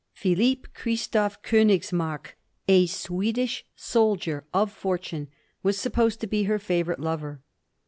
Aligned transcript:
Philip 0.13 0.73
Christof 0.73 1.43
Konigs 1.43 1.93
mark, 1.93 2.35
a 2.67 2.87
Swedish 2.87 3.63
soldier 3.75 4.45
of 4.51 4.71
fortune, 4.71 5.27
was 5.61 5.77
supposed 5.77 6.19
to 6.21 6.25
be 6.27 6.45
her 6.45 6.57
figfcvoured 6.57 6.97
lover. 6.97 7.43